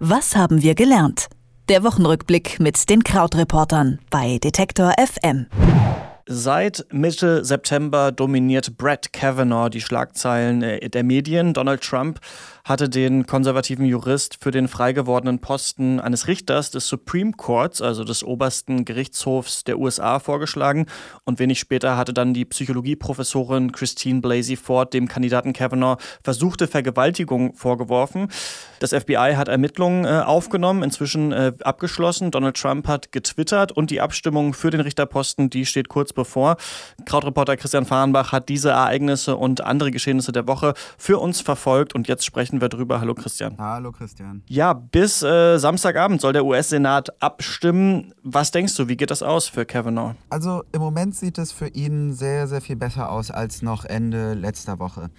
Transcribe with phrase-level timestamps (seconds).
[0.00, 1.26] Was haben wir gelernt?
[1.68, 5.46] Der Wochenrückblick mit den Krautreportern bei Detektor FM.
[6.30, 11.52] Seit Mitte September dominiert Brett Kavanaugh die Schlagzeilen äh, der Medien.
[11.52, 12.20] Donald Trump
[12.68, 18.04] hatte den konservativen Jurist für den frei gewordenen Posten eines Richters des Supreme Courts, also
[18.04, 20.84] des obersten Gerichtshofs der USA, vorgeschlagen.
[21.24, 27.54] Und wenig später hatte dann die Psychologieprofessorin Christine Blasey Ford dem Kandidaten Kavanaugh versuchte Vergewaltigung
[27.54, 28.28] vorgeworfen.
[28.80, 32.30] Das FBI hat Ermittlungen äh, aufgenommen, inzwischen äh, abgeschlossen.
[32.30, 36.58] Donald Trump hat getwittert und die Abstimmung für den Richterposten, die steht kurz bevor.
[37.06, 42.08] Krautreporter Christian Fahrenbach hat diese Ereignisse und andere Geschehnisse der Woche für uns verfolgt und
[42.08, 43.00] jetzt sprechen wir drüber.
[43.00, 43.56] Hallo Christian.
[43.58, 44.42] Hallo Christian.
[44.48, 48.14] Ja, bis äh, Samstagabend soll der US-Senat abstimmen.
[48.22, 50.14] Was denkst du, wie geht das aus für Kavanaugh?
[50.30, 54.34] Also im Moment sieht es für ihn sehr, sehr viel besser aus als noch Ende
[54.34, 55.10] letzter Woche.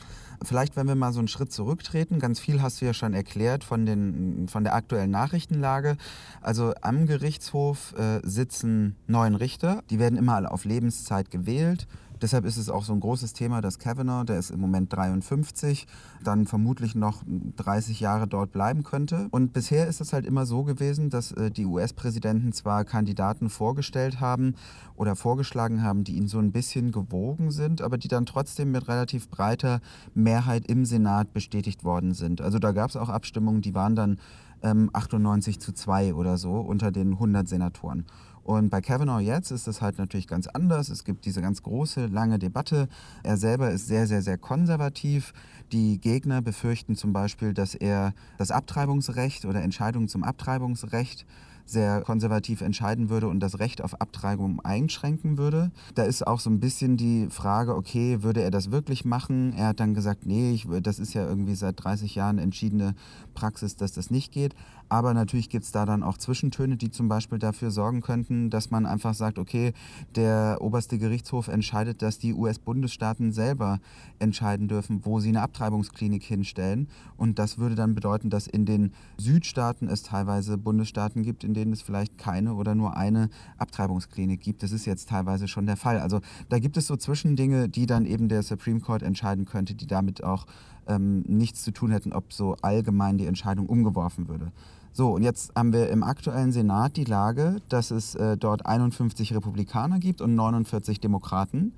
[0.41, 3.63] Vielleicht, wenn wir mal so einen Schritt zurücktreten, ganz viel hast du ja schon erklärt
[3.63, 5.98] von, den, von der aktuellen Nachrichtenlage.
[6.41, 11.87] Also am Gerichtshof äh, sitzen neun Richter, die werden immer alle auf Lebenszeit gewählt.
[12.21, 15.87] Deshalb ist es auch so ein großes Thema, dass Kavanaugh, der ist im Moment 53,
[16.23, 19.27] dann vermutlich noch 30 Jahre dort bleiben könnte.
[19.31, 24.20] Und bisher ist es halt immer so gewesen, dass äh, die US-Präsidenten zwar Kandidaten vorgestellt
[24.20, 24.55] haben
[24.95, 28.87] oder vorgeschlagen haben, die ihnen so ein bisschen gewogen sind, aber die dann trotzdem mit
[28.87, 29.79] relativ breiter
[30.13, 32.41] Mehrheit im Senat bestätigt worden sind.
[32.41, 34.20] Also da gab es auch Abstimmungen, die waren dann
[34.61, 38.05] ähm, 98 zu 2 oder so unter den 100 Senatoren.
[38.49, 40.89] Und bei Kavanaugh jetzt ist es halt natürlich ganz anders.
[40.89, 42.87] Es gibt diese ganz große, lange Debatte.
[43.21, 45.33] Er selber ist sehr, sehr, sehr konservativ.
[45.71, 51.27] Die Gegner befürchten zum Beispiel, dass er das Abtreibungsrecht oder Entscheidungen zum Abtreibungsrecht
[51.71, 55.71] sehr konservativ entscheiden würde und das Recht auf Abtreibung einschränken würde.
[55.95, 59.53] Da ist auch so ein bisschen die Frage, okay, würde er das wirklich machen?
[59.53, 62.95] Er hat dann gesagt, nee, ich, das ist ja irgendwie seit 30 Jahren entschiedene
[63.34, 64.56] Praxis, dass das nicht geht.
[64.89, 68.72] Aber natürlich gibt es da dann auch Zwischentöne, die zum Beispiel dafür sorgen könnten, dass
[68.72, 69.73] man einfach sagt, okay,
[70.16, 73.79] der oberste Gerichtshof entscheidet, dass die US-Bundesstaaten selber
[74.17, 76.88] entscheiden dürfen, wo sie eine Abtreibungsklinik hinstellen.
[77.17, 81.73] Und das würde dann bedeuten, dass in den Südstaaten es teilweise Bundesstaaten gibt, in denen
[81.73, 84.63] es vielleicht keine oder nur eine Abtreibungsklinik gibt.
[84.63, 85.99] Das ist jetzt teilweise schon der Fall.
[85.99, 89.87] Also da gibt es so Zwischendinge, die dann eben der Supreme Court entscheiden könnte, die
[89.87, 90.45] damit auch
[90.87, 94.51] ähm, nichts zu tun hätten, ob so allgemein die Entscheidung umgeworfen würde.
[94.91, 99.35] So, und jetzt haben wir im aktuellen Senat die Lage, dass es äh, dort 51
[99.35, 101.73] Republikaner gibt und 49 Demokraten.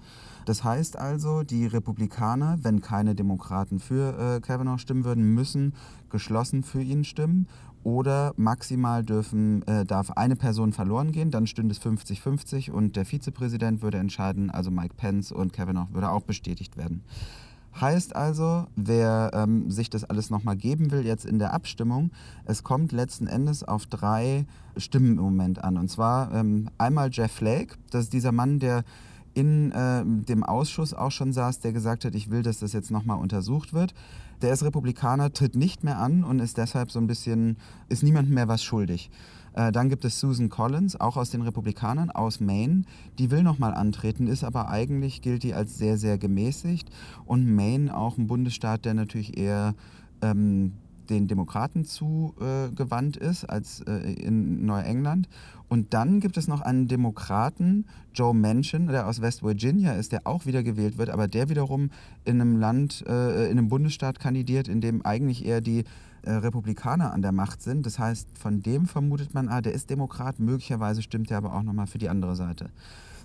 [0.46, 5.74] Das heißt also, die Republikaner, wenn keine Demokraten für äh, Kavanaugh stimmen würden, müssen
[6.10, 7.48] geschlossen für ihn stimmen.
[7.84, 13.06] Oder maximal dürfen, äh, darf eine Person verloren gehen, dann stünde es 50-50 und der
[13.06, 17.04] Vizepräsident würde entscheiden, also Mike Pence und Kavanaugh würde auch bestätigt werden.
[17.80, 22.12] Heißt also, wer ähm, sich das alles nochmal geben will, jetzt in der Abstimmung,
[22.46, 25.78] es kommt letzten Endes auf drei Stimmen im Moment an.
[25.78, 28.84] Und zwar ähm, einmal Jeff Flake, das ist dieser Mann, der
[29.34, 32.92] in äh, dem Ausschuss auch schon saß, der gesagt hat, ich will, dass das jetzt
[32.92, 33.94] nochmal untersucht wird.
[34.42, 37.58] Der ist Republikaner, tritt nicht mehr an und ist deshalb so ein bisschen,
[37.90, 39.10] ist niemandem mehr was schuldig.
[39.54, 42.84] Äh, dann gibt es Susan Collins, auch aus den Republikanern, aus Maine.
[43.20, 46.90] Die will nochmal antreten, ist aber eigentlich, gilt die als sehr, sehr gemäßigt.
[47.26, 49.76] Und Maine auch ein Bundesstaat, der natürlich eher
[50.22, 50.74] ähm,
[51.12, 55.30] den Demokraten zugewandt ist als äh, in Neuengland.
[55.70, 60.26] Und dann gibt es noch einen Demokraten, Joe Manchin, der aus West Virginia ist, der
[60.26, 61.92] auch wieder gewählt wird, aber der wiederum
[62.26, 65.84] in einem Land, äh, in einem Bundesstaat kandidiert, in dem eigentlich eher die
[66.24, 67.86] äh, Republikaner an der Macht sind.
[67.86, 71.64] Das heißt, von dem vermutet man, ah, der ist Demokrat, möglicherweise stimmt er aber auch
[71.64, 72.70] nochmal für die andere Seite.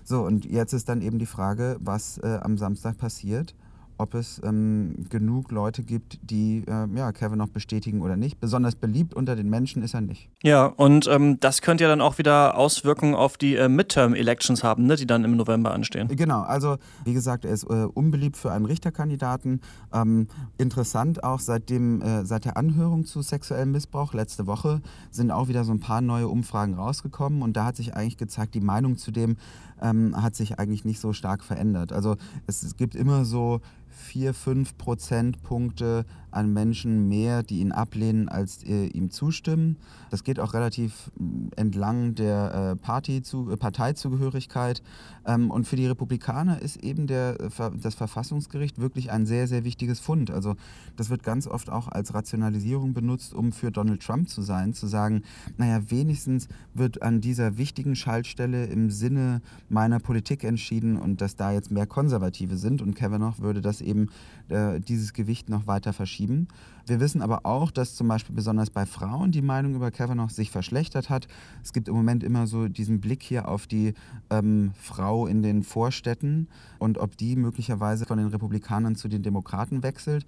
[0.03, 3.55] So, und jetzt ist dann eben die Frage, was äh, am Samstag passiert
[3.97, 8.39] ob es ähm, genug Leute gibt, die äh, ja, Kevin noch bestätigen oder nicht.
[8.39, 10.29] Besonders beliebt unter den Menschen ist er nicht.
[10.43, 14.85] Ja, und ähm, das könnte ja dann auch wieder Auswirkungen auf die äh, Midterm-Elections haben,
[14.85, 16.07] ne, die dann im November anstehen.
[16.09, 19.61] Genau, also wie gesagt, er ist äh, unbeliebt für einen Richterkandidaten.
[19.93, 24.81] Ähm, interessant auch seitdem, äh, seit der Anhörung zu sexuellem Missbrauch letzte Woche
[25.11, 28.53] sind auch wieder so ein paar neue Umfragen rausgekommen und da hat sich eigentlich gezeigt,
[28.53, 29.37] die Meinung zu dem
[29.81, 31.91] ähm, hat sich eigentlich nicht so stark verändert.
[31.91, 32.15] Also
[32.47, 33.61] es, es gibt immer so
[33.97, 39.77] vier, fünf Prozentpunkte an Menschen mehr, die ihn ablehnen, als äh, ihm zustimmen.
[40.11, 44.83] Das geht auch relativ mm, entlang der äh, Party zu, äh, Parteizugehörigkeit.
[45.25, 49.63] Ähm, und für die Republikaner ist eben der, äh, das Verfassungsgericht wirklich ein sehr, sehr
[49.63, 50.29] wichtiges Fund.
[50.29, 50.55] Also
[50.95, 54.85] das wird ganz oft auch als Rationalisierung benutzt, um für Donald Trump zu sein, zu
[54.85, 55.23] sagen,
[55.57, 61.51] naja, wenigstens wird an dieser wichtigen Schaltstelle im Sinne meiner Politik entschieden und dass da
[61.51, 64.09] jetzt mehr Konservative sind und Kavanaugh würde das eben
[64.49, 66.47] äh, dieses Gewicht noch weiter verschieben.
[66.85, 70.51] Wir wissen aber auch, dass zum Beispiel besonders bei Frauen die Meinung über Kavanaugh sich
[70.51, 71.27] verschlechtert hat.
[71.63, 73.93] Es gibt im Moment immer so diesen Blick hier auf die
[74.29, 76.47] ähm, Frau in den Vorstädten
[76.79, 80.25] und ob die möglicherweise von den Republikanern zu den Demokraten wechselt.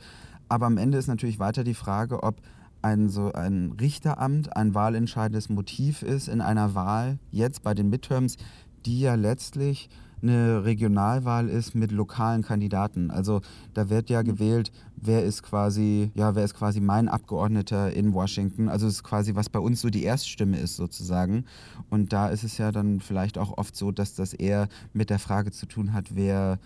[0.50, 2.42] Aber am Ende ist natürlich weiter die Frage, ob
[2.82, 8.38] ein, so ein Richteramt ein wahlentscheidendes Motiv ist in einer Wahl jetzt bei den Midterms,
[8.86, 9.90] die ja letztlich
[10.22, 13.12] eine Regionalwahl ist mit lokalen Kandidaten.
[13.12, 13.42] Also
[13.74, 18.70] da wird ja gewählt, wer ist quasi, ja, wer ist quasi mein Abgeordneter in Washington.
[18.70, 21.46] Also es ist quasi, was bei uns so die Erststimme ist sozusagen.
[21.90, 25.20] Und da ist es ja dann vielleicht auch oft so, dass das eher mit der
[25.20, 26.60] Frage zu tun hat, wer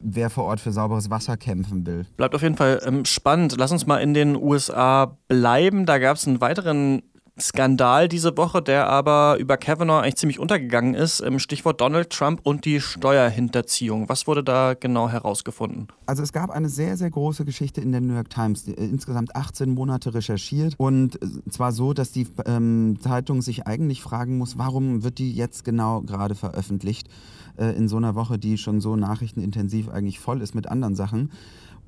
[0.00, 2.06] wer vor Ort für sauberes Wasser kämpfen will.
[2.16, 3.54] Bleibt auf jeden Fall ähm, spannend.
[3.58, 5.86] Lass uns mal in den USA bleiben.
[5.86, 7.02] Da gab es einen weiteren
[7.38, 11.22] Skandal diese Woche, der aber über Kavanaugh eigentlich ziemlich untergegangen ist.
[11.40, 14.08] Stichwort Donald Trump und die Steuerhinterziehung.
[14.08, 15.88] Was wurde da genau herausgefunden?
[16.06, 19.34] Also es gab eine sehr, sehr große Geschichte in der New York Times, äh, insgesamt
[19.34, 20.74] 18 Monate recherchiert.
[20.76, 25.32] Und äh, zwar so, dass die ähm, Zeitung sich eigentlich fragen muss, warum wird die
[25.32, 27.08] jetzt genau gerade veröffentlicht
[27.56, 31.30] äh, in so einer Woche, die schon so nachrichtenintensiv eigentlich voll ist mit anderen Sachen.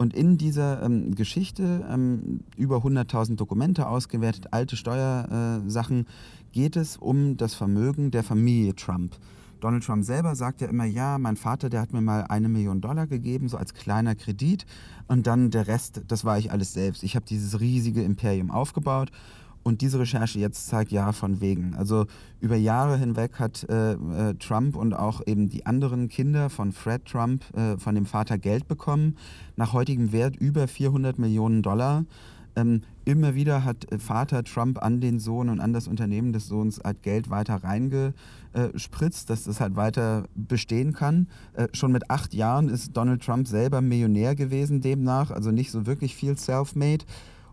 [0.02, 6.06] Und in dieser ähm, Geschichte, ähm, über 100.000 Dokumente ausgewertet, alte Steuersachen,
[6.50, 9.16] geht es um das Vermögen der Familie Trump.
[9.60, 12.80] Donald Trump selber sagt ja immer, ja, mein Vater, der hat mir mal eine Million
[12.80, 14.66] Dollar gegeben, so als kleiner Kredit.
[15.06, 17.04] Und dann der Rest, das war ich alles selbst.
[17.04, 19.12] Ich habe dieses riesige Imperium aufgebaut
[19.62, 21.74] und diese Recherche jetzt zeigt ja von wegen.
[21.74, 22.06] Also
[22.40, 27.04] über Jahre hinweg hat äh, äh, Trump und auch eben die anderen Kinder von Fred
[27.04, 29.16] Trump äh, von dem Vater Geld bekommen.
[29.56, 32.04] Nach heutigem Wert über 400 Millionen Dollar.
[32.54, 36.48] Ähm, immer wieder hat äh, Vater Trump an den Sohn und an das Unternehmen des
[36.48, 41.28] Sohns halt Geld weiter reingespritzt, dass das halt weiter bestehen kann.
[41.54, 45.86] Äh, schon mit acht Jahren ist Donald Trump selber Millionär gewesen demnach, also nicht so
[45.86, 47.04] wirklich viel self-made.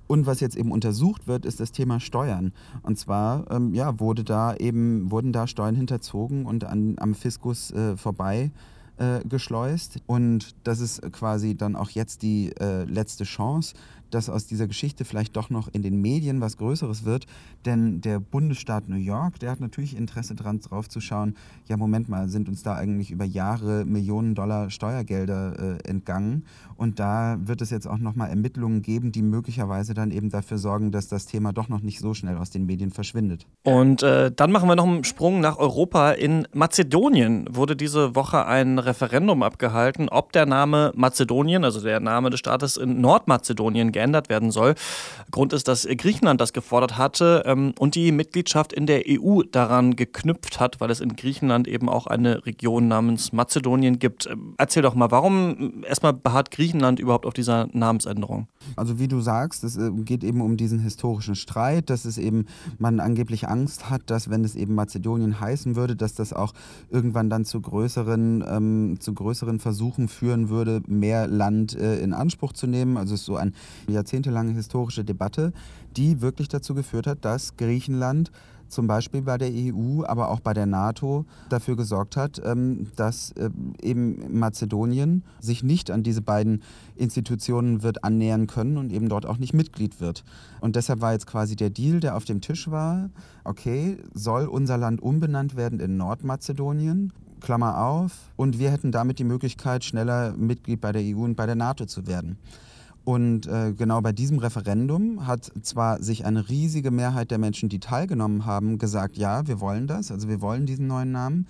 [0.09, 2.51] Und was jetzt eben untersucht wird, ist das Thema Steuern.
[2.81, 7.69] Und zwar ähm, ja, wurde da eben, wurden da Steuern hinterzogen und an, am Fiskus
[7.69, 8.49] äh, vorbei
[8.97, 10.01] äh, geschleust.
[10.07, 13.75] Und das ist quasi dann auch jetzt die äh, letzte Chance,
[14.11, 17.25] dass aus dieser Geschichte vielleicht doch noch in den Medien was Größeres wird.
[17.65, 21.35] Denn der Bundesstaat New York, der hat natürlich Interesse daran, drauf zu schauen,
[21.67, 26.45] ja, Moment mal, sind uns da eigentlich über Jahre Millionen Dollar Steuergelder äh, entgangen?
[26.75, 30.91] Und da wird es jetzt auch nochmal Ermittlungen geben, die möglicherweise dann eben dafür sorgen,
[30.91, 33.45] dass das Thema doch noch nicht so schnell aus den Medien verschwindet.
[33.63, 36.11] Und äh, dann machen wir noch einen Sprung nach Europa.
[36.11, 42.29] In Mazedonien wurde diese Woche ein Referendum abgehalten, ob der Name Mazedonien, also der Name
[42.29, 44.75] des Staates in Nordmazedonien, geändert werden soll.
[45.29, 49.97] Grund ist, dass Griechenland das gefordert hatte ähm, und die Mitgliedschaft in der EU daran
[49.97, 54.27] geknüpft hat, weil es in Griechenland eben auch eine Region namens Mazedonien gibt.
[54.27, 58.47] Ähm, erzähl doch mal, warum erstmal beharrt Griechenland überhaupt auf dieser Namensänderung?
[58.77, 62.45] Also wie du sagst, es äh, geht eben um diesen historischen Streit, dass es eben
[62.77, 66.53] man angeblich Angst hat, dass wenn es eben Mazedonien heißen würde, dass das auch
[66.89, 72.53] irgendwann dann zu größeren, ähm, zu größeren Versuchen führen würde, mehr Land äh, in Anspruch
[72.53, 72.95] zu nehmen.
[72.95, 73.53] Also es ist so ein
[73.89, 75.53] jahrzehntelange historische Debatte,
[75.95, 78.31] die wirklich dazu geführt hat, dass Griechenland
[78.69, 83.31] zum Beispiel bei der EU, aber auch bei der NATO dafür gesorgt hat, ähm, dass
[83.31, 83.49] äh,
[83.81, 86.63] eben Mazedonien sich nicht an diese beiden
[86.95, 90.23] Institutionen wird annähern können und eben dort auch nicht Mitglied wird.
[90.61, 93.09] Und deshalb war jetzt quasi der Deal, der auf dem Tisch war,
[93.43, 97.11] okay, soll unser Land umbenannt werden in Nordmazedonien?
[97.41, 98.31] Klammer auf.
[98.35, 101.85] Und wir hätten damit die Möglichkeit, schneller Mitglied bei der EU und bei der NATO
[101.85, 102.37] zu werden.
[103.03, 107.79] Und äh, genau bei diesem Referendum hat zwar sich eine riesige Mehrheit der Menschen, die
[107.79, 111.47] teilgenommen haben, gesagt, ja, wir wollen das, also wir wollen diesen neuen Namen,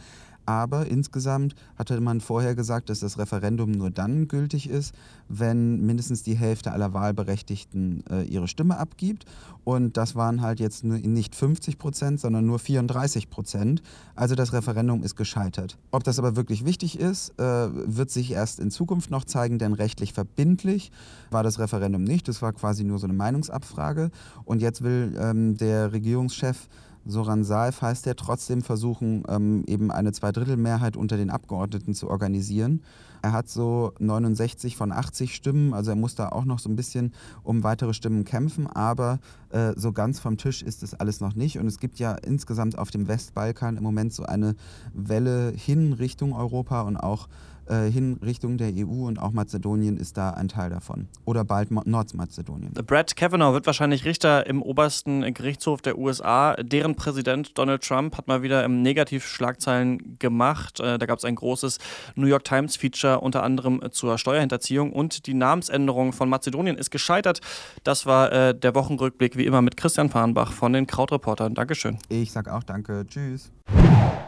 [0.49, 4.95] aber insgesamt hatte man vorher gesagt, dass das Referendum nur dann gültig ist,
[5.27, 9.25] wenn mindestens die Hälfte aller Wahlberechtigten äh, ihre Stimme abgibt.
[9.63, 13.83] Und das waren halt jetzt nicht 50 Prozent, sondern nur 34 Prozent.
[14.15, 15.77] Also das Referendum ist gescheitert.
[15.91, 19.73] Ob das aber wirklich wichtig ist, äh, wird sich erst in Zukunft noch zeigen, denn
[19.73, 20.91] rechtlich verbindlich
[21.29, 22.27] war das Referendum nicht.
[22.27, 24.09] Das war quasi nur so eine Meinungsabfrage.
[24.45, 26.67] Und jetzt will ähm, der Regierungschef
[27.05, 32.83] Soran Saif heißt er, trotzdem versuchen, ähm, eben eine Zweidrittelmehrheit unter den Abgeordneten zu organisieren.
[33.21, 36.75] Er hat so 69 von 80 Stimmen, also er muss da auch noch so ein
[36.75, 41.35] bisschen um weitere Stimmen kämpfen, aber äh, so ganz vom Tisch ist es alles noch
[41.35, 41.59] nicht.
[41.59, 44.55] Und es gibt ja insgesamt auf dem Westbalkan im Moment so eine
[44.93, 47.27] Welle hin Richtung Europa und auch
[47.69, 51.07] äh, hin Richtung der EU und auch Mazedonien ist da ein Teil davon.
[51.25, 52.73] Oder bald Nordmazedonien.
[52.73, 56.55] Brett Kavanaugh wird wahrscheinlich Richter im obersten Gerichtshof der USA.
[56.55, 60.79] Deren Präsident Donald Trump hat mal wieder im Negativschlagzeilen gemacht.
[60.79, 61.77] Äh, da gab es ein großes
[62.15, 62.75] New York Times
[63.09, 67.41] Feature unter anderem zur Steuerhinterziehung und die Namensänderung von Mazedonien ist gescheitert.
[67.83, 71.53] Das war äh, der Wochenrückblick wie immer mit Christian Farnbach von den Krautreportern.
[71.53, 71.97] Dankeschön.
[72.09, 73.05] Ich sag auch danke.
[73.07, 73.51] Tschüss.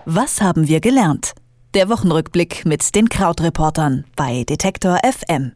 [0.06, 1.34] Was haben wir gelernt?
[1.74, 5.54] Der Wochenrückblick mit den Krautreportern bei Detektor FM.